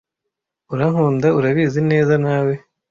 [0.73, 2.53] urankunda urabizi neza nawe